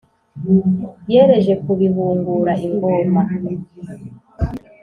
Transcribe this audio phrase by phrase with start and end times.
[1.11, 3.21] yereje kubihungura ingoma.